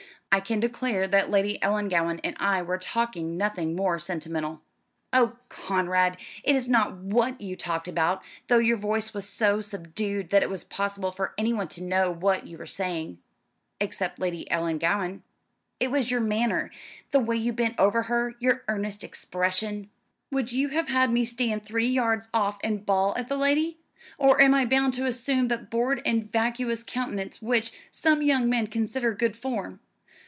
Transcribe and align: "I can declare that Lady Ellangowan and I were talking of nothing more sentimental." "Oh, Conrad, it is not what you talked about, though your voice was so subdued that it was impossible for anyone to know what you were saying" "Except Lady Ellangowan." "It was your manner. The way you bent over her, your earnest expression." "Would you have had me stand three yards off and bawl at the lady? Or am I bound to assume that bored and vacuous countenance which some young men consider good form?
"I 0.33 0.39
can 0.39 0.61
declare 0.61 1.09
that 1.09 1.29
Lady 1.29 1.59
Ellangowan 1.61 2.21
and 2.23 2.37
I 2.39 2.61
were 2.61 2.77
talking 2.77 3.31
of 3.33 3.37
nothing 3.37 3.75
more 3.75 3.99
sentimental." 3.99 4.61
"Oh, 5.11 5.35
Conrad, 5.49 6.15
it 6.45 6.55
is 6.55 6.69
not 6.69 6.95
what 6.95 7.41
you 7.41 7.57
talked 7.57 7.89
about, 7.89 8.23
though 8.47 8.57
your 8.57 8.77
voice 8.77 9.13
was 9.13 9.27
so 9.27 9.59
subdued 9.59 10.29
that 10.29 10.41
it 10.41 10.49
was 10.49 10.63
impossible 10.63 11.11
for 11.11 11.33
anyone 11.37 11.67
to 11.67 11.83
know 11.83 12.09
what 12.09 12.47
you 12.47 12.57
were 12.57 12.65
saying" 12.65 13.17
"Except 13.81 14.19
Lady 14.19 14.47
Ellangowan." 14.49 15.21
"It 15.81 15.91
was 15.91 16.09
your 16.09 16.21
manner. 16.21 16.71
The 17.11 17.19
way 17.19 17.35
you 17.35 17.51
bent 17.51 17.77
over 17.77 18.03
her, 18.03 18.35
your 18.39 18.63
earnest 18.69 19.03
expression." 19.03 19.89
"Would 20.31 20.53
you 20.53 20.69
have 20.69 20.87
had 20.87 21.11
me 21.11 21.25
stand 21.25 21.65
three 21.65 21.89
yards 21.89 22.29
off 22.33 22.57
and 22.63 22.85
bawl 22.85 23.13
at 23.17 23.27
the 23.27 23.35
lady? 23.35 23.79
Or 24.17 24.41
am 24.41 24.53
I 24.53 24.63
bound 24.63 24.93
to 24.93 25.07
assume 25.07 25.49
that 25.49 25.69
bored 25.69 26.01
and 26.05 26.31
vacuous 26.31 26.85
countenance 26.85 27.41
which 27.41 27.73
some 27.91 28.21
young 28.21 28.49
men 28.49 28.67
consider 28.67 29.13
good 29.13 29.35
form? 29.35 29.81